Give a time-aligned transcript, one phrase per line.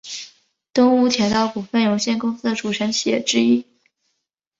[0.73, 3.67] 东武铁道股份有限公司的组成企业之一。